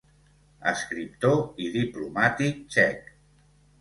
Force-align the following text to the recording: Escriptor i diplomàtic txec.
Escriptor 0.71 1.37
i 1.67 1.69
diplomàtic 1.75 2.59
txec. 2.77 3.13